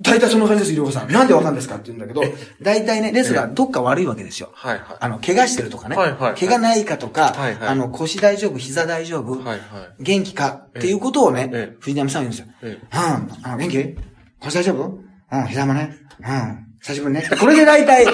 [0.00, 1.10] 大体そんな感じです、いろはさん。
[1.10, 2.22] なんでわかるんですかって言うんだけど、
[2.62, 4.50] 大体ね、レスラーどっか悪いわけですよ。
[4.54, 4.82] はいはい。
[5.00, 5.96] あの、怪我してるとかね。
[5.96, 9.58] はいはいはい怪我ないかとか、はいはいあの、腰大丈夫、膝大丈夫、はいはい。
[10.02, 12.80] 元気かっていうことをね、ええ藤波さんは言うんですよ。
[12.80, 13.96] えうん、あ元気？
[14.40, 14.98] 腰大丈夫？
[15.32, 15.96] うん、膝もね。
[16.20, 17.28] うん、久しぶりね。
[17.40, 18.12] これで大体、 あ、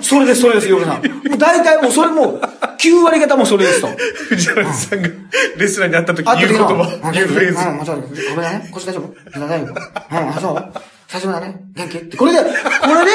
[0.00, 1.02] それです、それです、ヨガさん。
[1.28, 2.40] もう大体もうそれもう、
[2.78, 3.88] 9割方もうそれですと。
[4.28, 5.08] 藤原さんが
[5.56, 7.68] レスラーに会った時あ言う言葉、うん言うフレーズ。
[7.68, 8.02] うん、もちろん。
[8.02, 8.68] これだね。
[8.72, 11.60] 腰大丈夫膝大丈夫うん、あ、そう久しぶりだね。
[11.74, 11.98] 元気？
[11.98, 12.16] って。
[12.16, 13.10] これで、これで、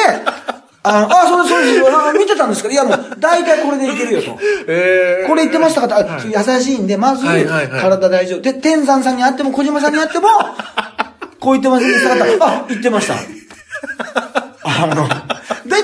[0.81, 1.95] あの、あ、そうです、そうです。
[1.95, 4.37] あ見てたんですけど、いやもう、大体これでいけるよと。
[4.67, 8.41] えこれ言ってましたかあ優しいんで、まず、体大丈夫。
[8.41, 10.27] で、天山さんに会っても、小島さんに会っても、
[11.39, 13.15] こう言ってませんでしたかあ、言ってました。
[14.63, 15.07] あの、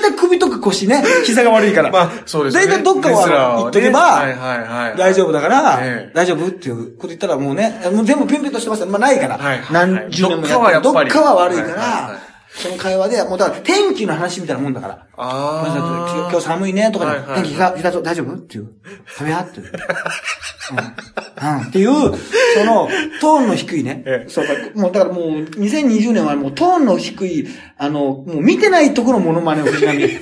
[0.00, 1.90] 体首とか腰ね、 膝が悪いから。
[1.90, 2.66] まあ、そうですね。
[2.66, 4.94] 大体どっかはねは言っとけば。
[4.96, 9.38] 大丈夫だから、ええ大丈夫っていうこと言ったらもうね、もう全部ピンピンとしてますよまあないから。
[9.70, 12.10] 何十年もやってるどっかはやっぱりどっかは悪いから、
[12.56, 15.06] その会話で、もうだから天気の話みたいなもんだから。
[15.18, 18.34] あーごめんなさい今日寒いねとかね、はいはいはい天気膝、膝と大丈夫？
[18.34, 18.70] っていう。
[19.06, 19.66] 食べやっていう。
[19.66, 21.58] うん。
[21.58, 21.62] うん。
[21.62, 22.88] っていう、その、
[23.20, 24.02] トーンの低いね。
[24.06, 29.98] ええそうもうだからもう、2020年はもうトーンの低い、あの、もう見てないところのモノマネを藤波。
[29.98, 30.20] 見てな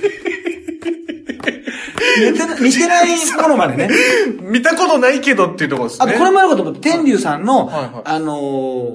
[2.61, 3.07] 見てない
[3.41, 3.89] モノマネね。
[4.41, 6.05] 見たことないけどっていうところですね。
[6.09, 8.01] あと、これもあるかと思って、天竜さんの、はいはい。
[8.05, 8.37] あの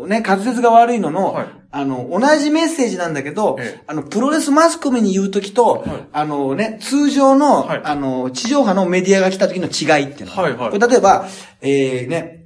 [0.05, 1.47] ーね、滑舌が悪いのの、はい。
[1.73, 3.85] あの、同じメッセージなんだけど、ええ。
[3.87, 6.09] あの、プロレスマスコミに言うときと、はい。
[6.13, 7.81] あのね、通常の、はい。
[7.85, 10.37] あの、地上波のメディアが来た時の違いっていうの。
[10.37, 10.71] はいはい。
[10.71, 11.27] これ例えば、
[11.61, 12.41] えー、ね、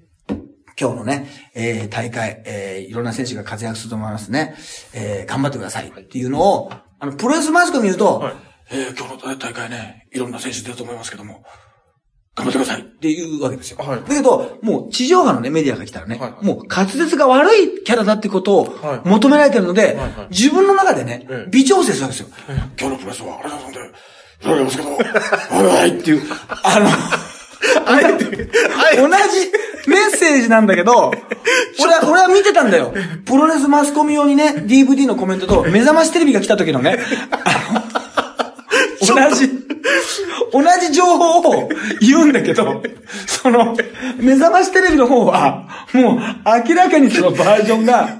[0.78, 4.56] 今日のね、えー、大会、えー、いろんな選手が活躍すると思いますね。
[4.92, 8.34] えー、頑張ってくださいっていうのを、あの、プロレスマスコミに言うと、はい
[8.70, 11.44] えー、今日の大会ね、いろんな選手出ると思いますけども、
[12.34, 12.82] 頑張ってください。
[12.82, 13.78] っていうわけですよ。
[13.78, 14.00] はい。
[14.00, 16.44] だけど、もう地上波のね、メディアが来たらね、はいはい。
[16.44, 20.10] もう滑舌が悪いキャラだってことをはい求められてるので、はいはい。
[20.30, 21.50] 自分の中でね、ええ。
[21.50, 22.28] 微調整するわけですよ。
[22.78, 26.22] 今日のプロレスは、あれだなんで、いろいろですけど、はいはいっていう、
[26.64, 26.88] あの、
[27.86, 28.50] あえて、同じ
[29.86, 31.12] メッセージなんだけど、
[31.80, 32.92] 俺は、俺は見てたんだよ。
[33.24, 36.98] プロレスマスコミ用にね、DVD のコメントと、目覚ましテレビが来た時のね、
[37.30, 38.23] あの
[39.06, 39.48] 同じ、
[40.52, 41.68] 同じ情報を
[42.00, 42.82] 言うんだけど、
[43.26, 43.76] その、
[44.18, 46.20] 目覚ましテレビの方は、もう
[46.68, 48.18] 明らかにそのバージョンが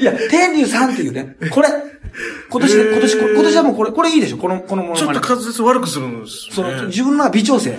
[0.00, 1.68] いや、天竜さんっていうね、これ、
[2.48, 4.36] 今年、今年、今年はもうこれ、これいいでしょ？
[4.38, 6.86] この、このものちょっと滑舌悪くするんですその、ね。
[6.86, 7.76] 自分の微調整。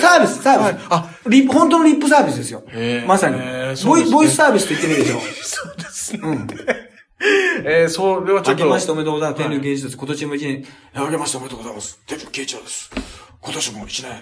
[0.00, 0.66] サービス、サービス。
[0.66, 2.62] はいあリップ、本当のリップサービスですよ
[3.06, 3.36] まさに
[3.84, 5.18] ボイボイスサービスって言ってみるでしょ？
[5.42, 6.20] そうですね。
[6.22, 6.46] うん。
[7.64, 8.64] えー、それはちょっと。
[8.64, 9.42] 明けましておめでとうございます。
[9.42, 9.96] 天竜芸術です。
[9.96, 12.00] 今年も一年、明けましておめでとうございます。
[12.06, 12.90] 天竜慶一郎です。
[13.40, 14.16] 今年も一年、よ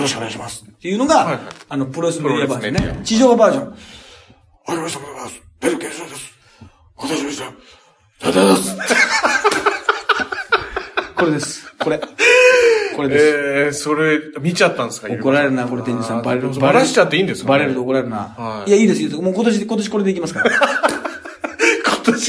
[0.00, 0.64] ろしくお願いします。
[0.64, 2.74] っていうのが、はいはいあの、プロレスメディアバージョン。
[2.74, 3.74] ね地上バージョン。
[4.68, 5.42] 明けましておめでとうございます。
[5.60, 6.32] 天竜慶一郎です。
[6.96, 7.52] 今年も一年、よ
[8.22, 8.90] ろしくお願いします。
[11.16, 11.66] これです。
[11.78, 12.00] これ。
[12.96, 13.24] これです。
[13.26, 15.08] えー、それ、見ちゃったんですか？
[15.08, 16.22] 怒られるな、これ、天竜さん。
[16.22, 16.48] バレる。
[16.50, 18.16] バラしちゃっていいんですかバレると怒られるな。
[18.36, 19.20] はいいや、いいです、いいです。
[19.20, 20.50] もう今年、今年これでいきますから。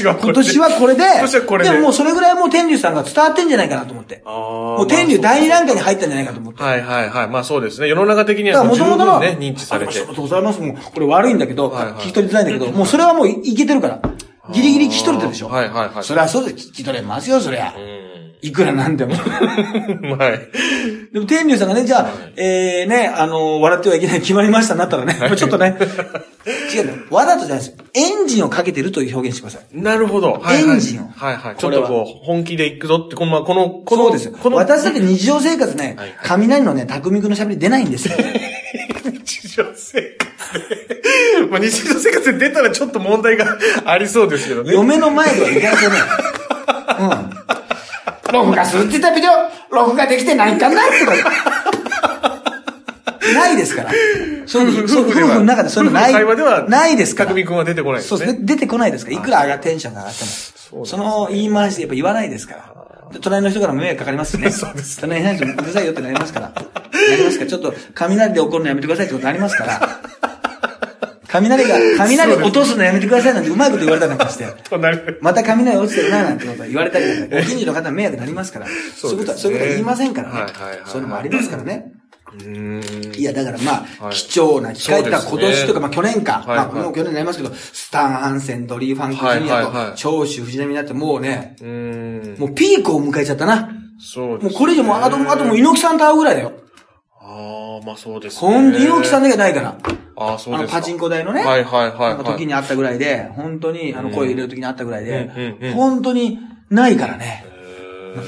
[0.00, 1.70] 年はこれ今年はこれで、今年はこれで。
[1.72, 4.22] ももうそれぐらいもう天竜さんが伝わってんじゃないかなと思って。
[4.24, 6.62] ももう天竜第二段階に入ったんじゃないかと思って。
[6.62, 7.28] はいはいはい。
[7.28, 7.88] まあそうですね。
[7.88, 10.14] 世の中的にはもう十分ね、認知されてありが。
[10.14, 10.60] とうございます。
[10.60, 14.00] もう、これ悪いんだけど、聞き取りづらいんだけど、もうそれはもういいけてるから。
[14.52, 15.48] ギリギリ聞き取れてるでしょ。
[15.48, 16.68] はいはいはいそれはそうです。
[16.68, 17.74] 聞き取れますよ、そりゃ。
[17.76, 18.02] う
[18.42, 19.14] いくらなんでも。
[19.14, 19.16] ん。
[20.18, 21.12] はい。
[21.12, 25.76] でも天竜さんがね、じゃあ、えー、ね、あの、笑ってはいけない決まりましたなったらね、まあちょっとね、
[26.74, 27.16] 違うの。
[27.16, 27.74] わざとじゃないですよ。
[27.94, 29.80] エンジンをかけてるという表現してください。
[29.80, 30.32] なるほど。
[30.32, 31.56] はいはいエンジンをはいはい。
[31.56, 34.32] ちょっとこう、本気で行くぞって、この、まあこの、この、そうですよ。
[34.32, 38.14] この、私だって日常生活ねはいはい、雷のね、匠くんの喋り出ないんですよ。
[39.06, 40.31] 日常生活で。
[41.52, 44.72] まあ日常生活で出たらちょっと問題が ありそうですけどね。
[44.72, 45.96] 嫁の前ではいけないとね。
[46.98, 47.30] うん。
[48.32, 49.32] 録画するって言ったビデオ、
[49.74, 51.18] 録画できてないんかなってこと。
[53.34, 53.90] ないですから。
[54.46, 56.12] そういう、夫婦の中でそういうのない。
[56.12, 57.30] 会話ではないですから。
[57.30, 58.18] 匠くんは出てこないですね。
[58.18, 58.38] そうですね。
[58.42, 59.18] 出てこないですから。
[59.18, 60.24] いくら上がテンションが上がって
[60.74, 60.86] も。
[60.86, 62.64] その言い回しでやっぱ言わないですから。
[63.12, 64.50] で隣の人からも迷惑かかりますしね。
[64.50, 64.98] そうです。
[65.00, 66.48] 隣の人うるさいよってなりますから。
[66.48, 66.54] な
[67.16, 67.50] りますから。
[67.50, 70.00] ちょっと雷で怒るのやめてくださいってことになりますから。
[71.32, 74.46] 雷が、雷落とすのやめてくださいなんてうまいこと言われたりなんかして。
[74.68, 78.66] 隣また雷落ちてるななんてこと言われたりとか、ご近所の方に迷惑になりますから。
[78.94, 80.52] そういうことは、そういうことは言いませんからね。
[80.86, 81.92] そういうのもありますからね。
[83.16, 86.44] いや、だからまあ、はい貴重な機会って今年とか、まあ去年か。
[86.46, 91.56] はいまあもう去年になりますけど、スタン・ハンセン、ドリー・ファンク・ジュニアと、長州藤波になってもうね。
[92.38, 93.70] もうピークを迎えちゃったな。
[93.98, 96.52] そうもうこれ以上もう、あと、あともう猪木さんと会うぐらいだよ。
[97.32, 98.40] ああ、まあそうですね。
[98.40, 99.78] ほんと猪木さんだけないから。
[100.16, 100.80] ああ、そうあの、ですか。
[100.80, 101.42] パチンコ台のね。
[101.42, 102.16] はいはいはい、はい。
[102.16, 107.44] か時にあったぐらいで、本当に、あの、声入れる時にあったぐらいでうん本当にないからね。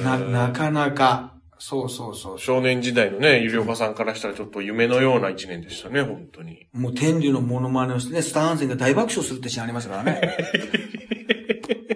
[0.02, 1.34] な、なかなか。
[1.58, 2.38] そうそうそう。
[2.38, 6.66] 少年時代のね、ゆりおかさんからしたらちょっと夢のような一年でしたね、本当に。
[6.72, 10.36] もう天竜のモノマネをしてね、スタン・ハンセンが大爆笑するってシーンありましたからね。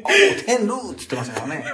[0.05, 0.09] お
[0.47, 1.65] 天竜って言ってましたからね。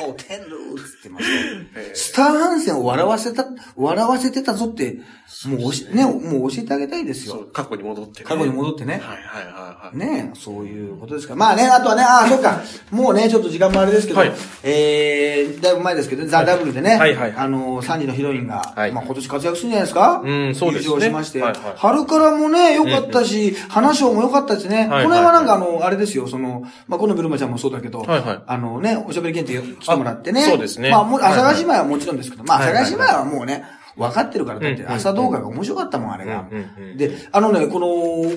[0.00, 1.26] お天竜って言ってまし
[1.74, 1.86] たよ。
[1.94, 4.98] スターハンセンを笑わせた、笑わせてたぞって、
[5.46, 7.46] もう教え、ね、もう教えてあげたいですよ。
[7.52, 8.24] 過去に戻って、ね。
[8.26, 8.94] 過去に戻ってね。
[8.94, 9.96] はいはいはいはい。
[9.96, 11.38] ねそういうことですから。
[11.38, 12.60] まあね、あとはね、ああ、そっか。
[12.90, 14.32] もうね、ちょっと時間もあれですけど、はい
[14.62, 20.22] えー、だいぶ前ですけど、ザ・ダブルでね、はいはいはいあの、3時のヒロインが、はいまあ今年活躍するんじゃないですか？
[20.24, 30.90] うんそうですね優勝しまして、はいはい春からもね、良かったし、花賞も良かったしね、はいこの辺はなんかあの、あれですよ、その、まあこのブルマちゃんもそうだけど、はいはいあのね、おしゃべり検定来てもらってね、あそうですね。
[30.90, 32.82] まあもう、はいはい朝霞姉妹はもちろんですけど、まあはいはい。
[32.82, 33.64] 朝霞姉妹はもうね、
[33.96, 36.48] 分かってるから、だって朝動画が面白かったもん、あれが。
[36.96, 38.32] で、あのね、この、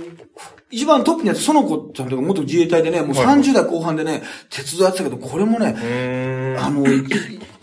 [0.69, 3.39] 一番トップにやつ、その子ちゃんとか元自衛隊でね、もうはいはい。
[3.39, 5.75] 30代後半でね、鉄道やってたけど、これもね。
[6.59, 6.83] あの、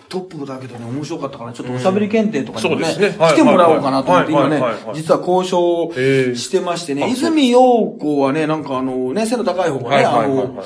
[0.09, 4.63] トップだけどね、面白かったから、ちょっとおしゃべり検定とかにもね、来てもらおうかなと思って、今ね
[4.95, 5.93] 実は交渉
[6.37, 10.65] してましてね、泉陽子はね、なんかあの、ね、背の高い方がね、はいあの、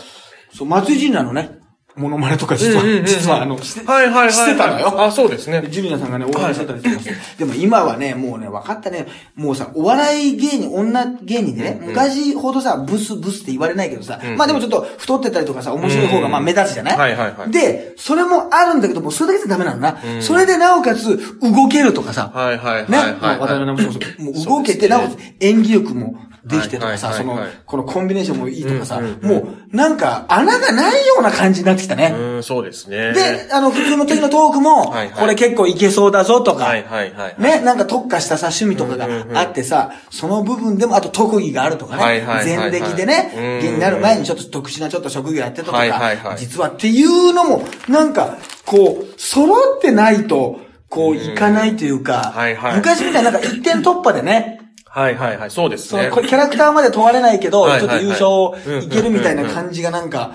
[0.54, 1.57] そう、松井ジュニアのね、
[1.98, 3.06] モノマネとか実はうんうんうんう、ん。
[3.06, 4.32] 実はあの、してはいはいはいはい。
[4.32, 5.02] してたのよ。
[5.02, 5.66] あ、そうですね。
[5.68, 7.38] ジュニアさんがね、応援してたりしてます。
[7.38, 9.06] でも今はね、もうね、分かったね。
[9.34, 17.50] もうさ、お笑い芸人、女芸人でね、昔ほどさ、ブスブスって言われないけどさ、んまあでもちょっと太ってたりとかさ、面白い方がまあ目立つじゃない、はいはいはい。
[17.50, 19.98] で、それもあるんだけども、それだけじゃダメなのな。
[20.20, 23.12] それでなおかつ、動けるとかさ、はいはいはいね、はい。
[23.14, 29.36] まあ渡辺直美もそもう動けて、なおかつ演技力もできてとかさ、そのこのコンビネーションもいいとかさ、も
[29.72, 32.10] う、なんか、穴がないような感じになってきたね。
[32.12, 33.12] うーん、そうですね。
[33.12, 37.34] で、あの、普通の時のトークもこれ結構いけそうだぞとか、はいはいはい。
[37.38, 39.08] ね、なんか特化したさ、趣味とかが
[39.40, 43.60] あってさ、その部分でも、あと特技があるとかね前歴でね、うん。
[43.60, 52.34] 芸になる前にちょっと特殊なちょっと職業やってたとかは、い実はっていうのも、なんか、こう、揃ってないと、こう、いかないというか
[52.74, 54.57] 昔みたいななんか一点突破でね、
[54.90, 55.50] はいはいはい。
[55.50, 56.10] そうですね。
[56.12, 60.32] そキャラクターまで問われないけど、はいちょっと優勝いけるみたいな感じがなんか、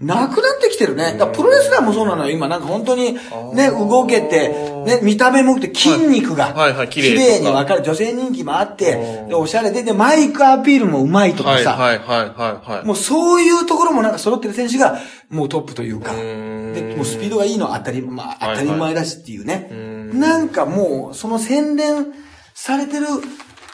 [0.00, 1.14] なくなってきてるね。
[1.16, 2.30] だプロレスラーもそうなのよ。
[2.30, 3.14] 今なんか本当に、
[3.54, 4.48] ね、動けて、
[4.84, 7.82] ね、見た目もて筋肉が、はいはい綺麗に分かる。
[7.82, 12.84] 女性人気もあって、で、おしゃれで、で、マイクアピールもうまいとかさ、はいはいはいはいはい。
[12.84, 14.98] もうそういうところもなんか揃ってる選手が、
[15.30, 19.70] もうトップというか、んで、もうスピードがいいのは当たり、まあはい当たり前だしっていうね。
[20.12, 22.06] なんかもう、その洗練
[22.52, 23.06] されてる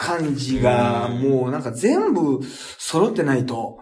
[0.00, 2.40] 感じが、もうなんか全部
[2.78, 3.78] 揃ってないと、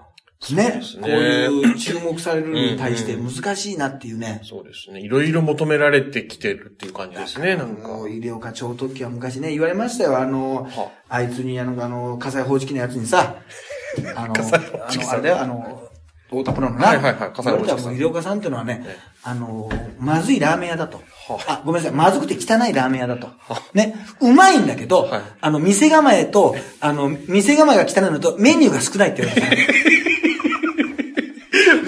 [0.52, 4.40] ねこういう注目されるに対して難しいなっていうね。
[4.44, 5.00] そうですね。
[5.00, 7.88] いろいろ求められてきてるっていう感じですね、なんか。
[7.88, 10.18] もう、医療課長特許は昔ね、言われましたよ。
[10.18, 13.36] あのは、あいつに、あの、あの、火災報知器のやつにさ、
[14.14, 15.87] あの、あの、あれだよ、あの、
[16.30, 16.88] 太田プロのな。
[16.88, 21.02] はいはいはい火災報知器さん言われたらもう医療課さんっていうのはねええ、あの、まずいラーメン屋だとは。
[21.48, 23.28] あ、ごめんなさい、まずくて汚いラーメン屋だと。
[23.72, 29.66] ね、うまいんだけどはい、あの、店構えと、あの、店構えが汚いのと、メニューが少ないって言われたね。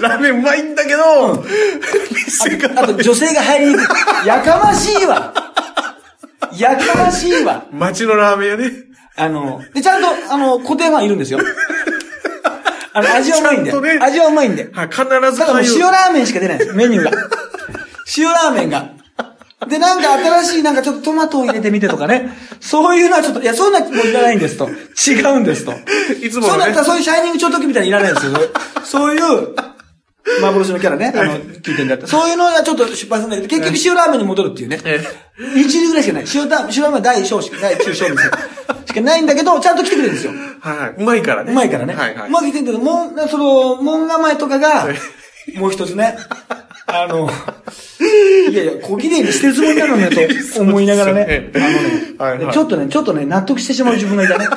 [0.01, 1.43] ラーメンうまいんだけど、
[2.25, 3.81] 店が、あと、女性が入りにく
[4.23, 4.27] い。
[4.27, 5.31] やかましいわ
[6.57, 8.71] やかましいわ街のラーメン屋ね。
[9.15, 11.39] あの、で、ちゃんと、あの、固定ファンいるんですよ。
[12.93, 13.71] あの、味はうまいんで。
[13.71, 14.69] ね味はうまいんで。
[14.73, 17.11] はい、必ずだからもう塩ラーメンしか出ないんです、 メニューが。
[18.17, 18.89] 塩ラーメンが。
[19.67, 22.35] で、なんか新しい、なんかちょっとトマトを入れてみてとかね。
[22.59, 24.67] そういうのはちょっと、いや、そういうのはもういらないんですと。
[24.67, 25.73] 違うんですと。
[26.21, 28.33] いつものねそうなったらそういうシャイニング超特みたいにいらないんですよ。
[28.83, 29.55] そういう、
[30.41, 32.07] 幻のキャラね、あの、聞いてんだって。
[32.07, 34.79] そういうのはちょっと失敗するんだけど、結局塩ラーメンに戻るっていうね。
[34.85, 35.01] え
[35.55, 36.25] 一流ぐらいしかない。
[36.33, 38.37] 塩だ、塩ラーメンは第小しか、第中小みたいな。
[38.85, 40.33] しかないんだけど、ちゃんと来てくれるんですよ。
[40.59, 40.95] はいはい。
[40.97, 41.51] うまいからね。
[41.51, 41.93] うまいからね。
[41.93, 44.87] はいはいうまくいってんだけど、もん、その、門構えとかが、
[45.55, 46.17] もう一つね、
[46.87, 47.29] あの、
[48.49, 51.51] いやいや、小綺麗にしてるつもりなのね、と思いながらね。
[52.19, 54.47] あのね、ちょっとね、ちょっとね、納得してしまう自分がいたね。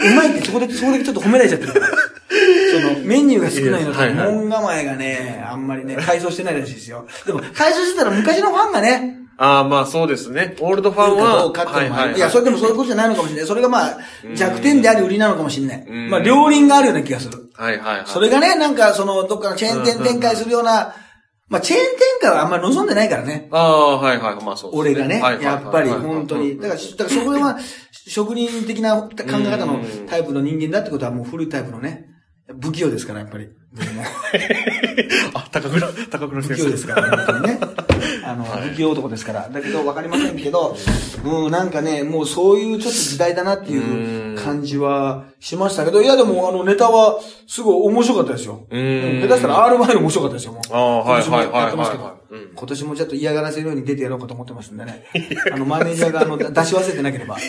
[0.00, 1.88] うまいってそこで、そこでちょっと褒められちゃってるから。
[1.88, 7.06] その、メニューが少ないのと、はいはい門構えがね、あんまりね、改装してないらしいですよ。
[7.26, 10.54] でも、改装してたら昔のファンがね、ああ、まあそうですね。
[10.60, 11.44] オールドファンかどは。
[11.46, 12.12] うかっていうのもある。
[12.12, 13.46] はいや、それでもそういうことじゃないのかもしれない。
[13.46, 13.98] それがまあ、
[14.34, 15.90] 弱点であり売りなのかもしれない。
[15.90, 17.50] んまあ、両輪があるような気がする。
[17.54, 18.02] はいはいはい。
[18.04, 20.94] それがね、なんかその、どっかのチェーン店展開するような、
[21.50, 23.48] まあ、チェーン展開はあんまり望んでないからね。
[23.50, 24.44] ああ、はいはい。
[24.44, 26.56] まあそうです俺がね、やっぱり本当に。
[26.60, 27.58] だから、だからそこでは、
[27.90, 32.09] 職人的な考え方のタイプの人間だってことはもう古いタイプのね、
[32.58, 33.48] 不器用ですから、やっぱり。
[35.34, 37.58] あ、高倉、高倉不先生器用ですから、本当にね。
[38.24, 39.48] あの、不器用男ですから。
[39.52, 40.76] だけど、わかりませんけど、
[41.24, 48.66] うん、なんかね、もうそういうちょっと時代だなっていう感じはしましたけど、いやでも、あの、ネタは、すごい面白かったですよ。
[48.70, 50.62] うーん下手したら R マイル面白かったですよ、もう。
[50.72, 55.04] ああはいはいはい今年もやってますけどはいはいうん今年もちょっと嫌がらせるように出てやろうかと思ってますんでね。
[55.52, 57.44] あの、マネージャーが、あの、出し忘れてなければ、 あの、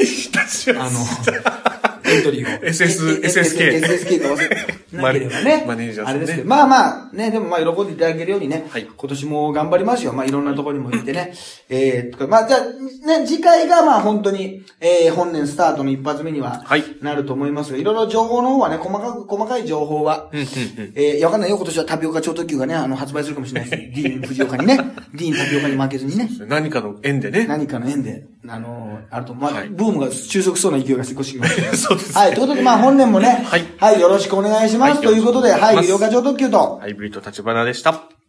[2.12, 2.60] エントリーを。
[2.64, 5.66] SS ええ SSK SSK が忘れなければね。
[5.68, 6.50] マネージャーさんねあれですけど。
[6.50, 8.68] まあまあ、ね、でもまあ喜んでいただけるようにね。
[8.70, 10.14] はい今年も頑張りますよ。
[10.14, 11.34] まあいろんなところにも行ってね。
[11.70, 21.58] えー、とかまあじゃあ、ね、次回がまあ本当に、えー、本年スタートの一発目には、はいなると思いますが、いろいろ情報の方はね、細かく、細かい情報は、えー、いやわかんないよ。
[21.58, 24.78] 今年はタピオカ超特急がね、あの、発売するかもしれないし、 ディーン藤岡にね、
[25.14, 26.30] ディーンタピオカに負けずにね。
[26.48, 27.46] 何かの縁でね。
[27.48, 34.81] 何かの縁で、あのあると、まあ、はいブームが収束しそうな勢いが少しきますそうですはい、ということで、まあ、本年もね、はいはい、よろしくお願いします。
[34.82, 38.21] はいということで、はい、医療課長特急と、ハイブリッド立花でした。